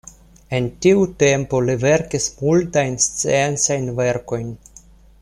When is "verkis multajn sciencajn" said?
1.83-3.89